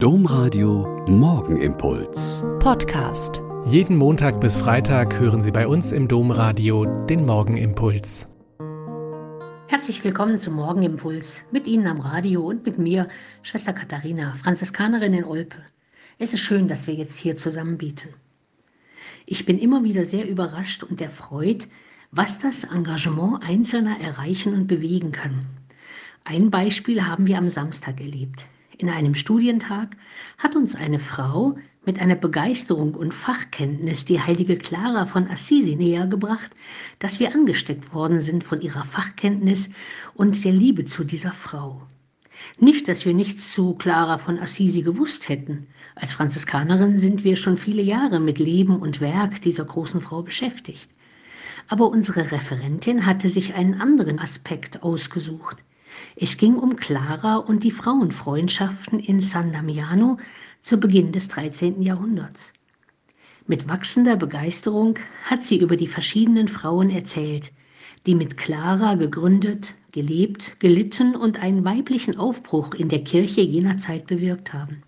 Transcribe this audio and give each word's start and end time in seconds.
Domradio 0.00 1.04
Morgenimpuls. 1.08 2.44
Podcast. 2.60 3.42
Jeden 3.64 3.96
Montag 3.96 4.40
bis 4.40 4.56
Freitag 4.56 5.18
hören 5.18 5.42
Sie 5.42 5.50
bei 5.50 5.66
uns 5.66 5.90
im 5.90 6.06
Domradio 6.06 6.84
den 7.06 7.26
Morgenimpuls. 7.26 8.28
Herzlich 9.66 10.04
willkommen 10.04 10.38
zum 10.38 10.54
Morgenimpuls. 10.54 11.42
Mit 11.50 11.66
Ihnen 11.66 11.88
am 11.88 11.98
Radio 11.98 12.46
und 12.46 12.64
mit 12.64 12.78
mir, 12.78 13.08
Schwester 13.42 13.72
Katharina, 13.72 14.34
Franziskanerin 14.34 15.14
in 15.14 15.24
Olpe. 15.24 15.56
Es 16.20 16.32
ist 16.32 16.42
schön, 16.42 16.68
dass 16.68 16.86
wir 16.86 16.94
jetzt 16.94 17.16
hier 17.16 17.36
zusammen 17.36 17.76
bieten. 17.76 18.10
Ich 19.26 19.46
bin 19.46 19.58
immer 19.58 19.82
wieder 19.82 20.04
sehr 20.04 20.28
überrascht 20.28 20.84
und 20.84 21.00
erfreut, 21.00 21.66
was 22.12 22.38
das 22.38 22.62
Engagement 22.62 23.42
Einzelner 23.42 24.00
erreichen 24.00 24.54
und 24.54 24.68
bewegen 24.68 25.10
kann. 25.10 25.46
Ein 26.22 26.52
Beispiel 26.52 27.04
haben 27.04 27.26
wir 27.26 27.36
am 27.36 27.48
Samstag 27.48 28.00
erlebt. 28.00 28.46
In 28.80 28.90
einem 28.90 29.16
Studientag 29.16 29.96
hat 30.38 30.54
uns 30.54 30.76
eine 30.76 31.00
Frau 31.00 31.56
mit 31.84 32.00
einer 32.00 32.14
Begeisterung 32.14 32.94
und 32.94 33.12
Fachkenntnis 33.12 34.04
die 34.04 34.20
heilige 34.20 34.56
Clara 34.56 35.06
von 35.06 35.28
Assisi 35.28 35.74
näher 35.74 36.06
gebracht, 36.06 36.52
dass 37.00 37.18
wir 37.18 37.34
angesteckt 37.34 37.92
worden 37.92 38.20
sind 38.20 38.44
von 38.44 38.60
ihrer 38.60 38.84
Fachkenntnis 38.84 39.70
und 40.14 40.44
der 40.44 40.52
Liebe 40.52 40.84
zu 40.84 41.02
dieser 41.02 41.32
Frau. 41.32 41.82
Nicht, 42.60 42.86
dass 42.86 43.04
wir 43.04 43.14
nichts 43.14 43.52
zu 43.52 43.74
Clara 43.74 44.16
von 44.16 44.38
Assisi 44.38 44.82
gewusst 44.82 45.28
hätten. 45.28 45.66
Als 45.96 46.12
Franziskanerin 46.12 47.00
sind 47.00 47.24
wir 47.24 47.34
schon 47.34 47.58
viele 47.58 47.82
Jahre 47.82 48.20
mit 48.20 48.38
Leben 48.38 48.76
und 48.76 49.00
Werk 49.00 49.42
dieser 49.42 49.64
großen 49.64 50.00
Frau 50.00 50.22
beschäftigt. 50.22 50.88
Aber 51.66 51.88
unsere 51.88 52.30
Referentin 52.30 53.06
hatte 53.06 53.28
sich 53.28 53.54
einen 53.54 53.80
anderen 53.80 54.20
Aspekt 54.20 54.84
ausgesucht. 54.84 55.56
Es 56.16 56.36
ging 56.36 56.54
um 56.54 56.76
Clara 56.76 57.36
und 57.36 57.64
die 57.64 57.70
Frauenfreundschaften 57.70 59.00
in 59.00 59.20
San 59.20 59.52
Damiano 59.52 60.18
zu 60.62 60.78
Beginn 60.78 61.12
des 61.12 61.28
13. 61.28 61.82
Jahrhunderts. 61.82 62.52
Mit 63.46 63.68
wachsender 63.68 64.16
Begeisterung 64.16 64.98
hat 65.24 65.42
sie 65.42 65.58
über 65.58 65.76
die 65.76 65.86
verschiedenen 65.86 66.48
Frauen 66.48 66.90
erzählt, 66.90 67.50
die 68.06 68.14
mit 68.14 68.36
Clara 68.36 68.94
gegründet, 68.94 69.74
gelebt, 69.92 70.60
gelitten 70.60 71.16
und 71.16 71.40
einen 71.40 71.64
weiblichen 71.64 72.18
Aufbruch 72.18 72.74
in 72.74 72.88
der 72.88 73.04
Kirche 73.04 73.40
jener 73.40 73.78
Zeit 73.78 74.06
bewirkt 74.06 74.52
haben. 74.52 74.82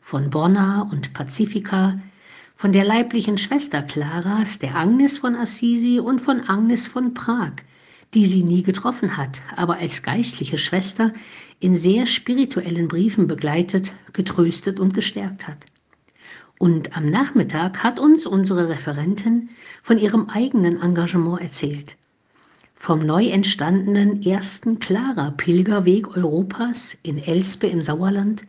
Von 0.00 0.30
Bonna 0.30 0.88
und 0.90 1.12
Pacifica, 1.12 2.00
von 2.54 2.72
der 2.72 2.84
leiblichen 2.84 3.36
Schwester 3.36 3.82
Claras, 3.82 4.58
der 4.58 4.74
Agnes 4.74 5.18
von 5.18 5.34
Assisi 5.34 6.00
und 6.00 6.20
von 6.20 6.48
Agnes 6.48 6.86
von 6.86 7.12
Prag, 7.12 7.52
die 8.14 8.26
sie 8.26 8.42
nie 8.42 8.62
getroffen 8.62 9.16
hat, 9.16 9.40
aber 9.56 9.76
als 9.76 10.02
geistliche 10.02 10.58
Schwester 10.58 11.12
in 11.60 11.76
sehr 11.76 12.06
spirituellen 12.06 12.88
Briefen 12.88 13.26
begleitet, 13.26 13.92
getröstet 14.12 14.78
und 14.80 14.94
gestärkt 14.94 15.48
hat. 15.48 15.58
Und 16.58 16.96
am 16.96 17.10
Nachmittag 17.10 17.82
hat 17.82 17.98
uns 17.98 18.24
unsere 18.26 18.68
Referentin 18.68 19.50
von 19.82 19.98
ihrem 19.98 20.28
eigenen 20.30 20.80
Engagement 20.80 21.40
erzählt. 21.40 21.96
Vom 22.74 23.04
neu 23.04 23.26
entstandenen 23.28 24.22
ersten 24.22 24.78
Clara-Pilgerweg 24.78 26.16
Europas 26.16 26.96
in 27.02 27.18
Elspe 27.18 27.66
im 27.66 27.82
Sauerland, 27.82 28.42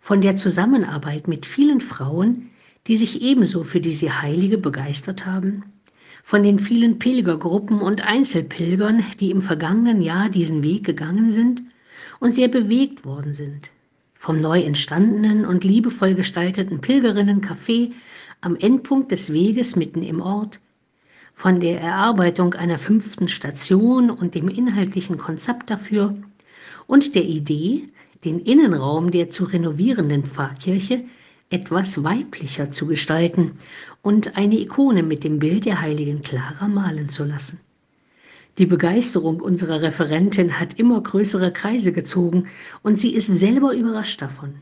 von 0.00 0.20
der 0.20 0.36
Zusammenarbeit 0.36 1.28
mit 1.28 1.46
vielen 1.46 1.80
Frauen, 1.80 2.50
die 2.86 2.96
sich 2.96 3.22
ebenso 3.22 3.64
für 3.64 3.80
diese 3.80 4.22
Heilige 4.22 4.58
begeistert 4.58 5.26
haben, 5.26 5.64
von 6.26 6.42
den 6.42 6.58
vielen 6.58 6.98
Pilgergruppen 6.98 7.80
und 7.80 8.00
Einzelpilgern, 8.00 9.04
die 9.20 9.30
im 9.30 9.42
vergangenen 9.42 10.02
Jahr 10.02 10.28
diesen 10.28 10.60
Weg 10.60 10.82
gegangen 10.82 11.30
sind 11.30 11.62
und 12.18 12.34
sehr 12.34 12.48
bewegt 12.48 13.04
worden 13.04 13.32
sind. 13.32 13.70
Vom 14.12 14.40
neu 14.40 14.60
entstandenen 14.62 15.46
und 15.46 15.62
liebevoll 15.62 16.16
gestalteten 16.16 16.80
Pilgerinnencafé 16.80 17.92
am 18.40 18.56
Endpunkt 18.56 19.12
des 19.12 19.32
Weges 19.32 19.76
mitten 19.76 20.02
im 20.02 20.20
Ort, 20.20 20.58
von 21.32 21.60
der 21.60 21.80
Erarbeitung 21.80 22.54
einer 22.54 22.78
fünften 22.78 23.28
Station 23.28 24.10
und 24.10 24.34
dem 24.34 24.48
inhaltlichen 24.48 25.18
Konzept 25.18 25.70
dafür 25.70 26.16
und 26.88 27.14
der 27.14 27.24
Idee, 27.24 27.86
den 28.24 28.40
Innenraum 28.40 29.12
der 29.12 29.30
zu 29.30 29.44
renovierenden 29.44 30.24
Pfarrkirche 30.24 31.04
etwas 31.50 32.02
weiblicher 32.02 32.70
zu 32.70 32.86
gestalten 32.86 33.52
und 34.02 34.36
eine 34.36 34.58
Ikone 34.58 35.02
mit 35.02 35.24
dem 35.24 35.38
Bild 35.38 35.64
der 35.64 35.80
heiligen 35.80 36.22
Clara 36.22 36.68
malen 36.68 37.08
zu 37.08 37.24
lassen. 37.24 37.60
Die 38.58 38.66
Begeisterung 38.66 39.40
unserer 39.40 39.82
Referentin 39.82 40.58
hat 40.58 40.78
immer 40.78 41.02
größere 41.02 41.52
Kreise 41.52 41.92
gezogen 41.92 42.48
und 42.82 42.98
sie 42.98 43.14
ist 43.14 43.26
selber 43.26 43.74
überrascht 43.74 44.22
davon. 44.22 44.54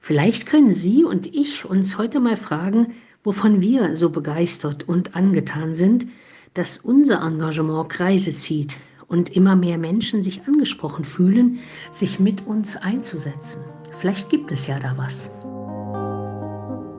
Vielleicht 0.00 0.44
können 0.44 0.74
Sie 0.74 1.02
und 1.04 1.34
ich 1.34 1.64
uns 1.64 1.96
heute 1.96 2.20
mal 2.20 2.36
fragen, 2.36 2.94
wovon 3.22 3.62
wir 3.62 3.96
so 3.96 4.10
begeistert 4.10 4.86
und 4.86 5.16
angetan 5.16 5.74
sind, 5.74 6.06
dass 6.52 6.78
unser 6.78 7.22
Engagement 7.22 7.88
Kreise 7.88 8.34
zieht 8.34 8.76
und 9.08 9.34
immer 9.34 9.56
mehr 9.56 9.78
Menschen 9.78 10.22
sich 10.22 10.42
angesprochen 10.46 11.04
fühlen, 11.04 11.60
sich 11.90 12.20
mit 12.20 12.46
uns 12.46 12.76
einzusetzen. 12.76 13.62
Vielleicht 13.98 14.28
gibt 14.28 14.52
es 14.52 14.66
ja 14.66 14.78
da 14.78 14.94
was. 14.98 15.30